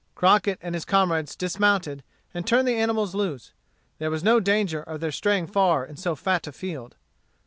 Crockett 0.15 0.57
and 0.63 0.73
his 0.73 0.83
comrades 0.83 1.35
dismounted, 1.35 2.01
and 2.33 2.47
turned 2.47 2.67
the 2.67 2.73
animals 2.79 3.13
loose. 3.13 3.53
There 3.99 4.09
was 4.09 4.23
no 4.23 4.39
danger 4.39 4.81
of 4.81 4.99
their 4.99 5.11
straying 5.11 5.45
far 5.45 5.85
in 5.85 5.95
so 5.95 6.15
fat 6.15 6.47
a 6.47 6.51
field. 6.51 6.95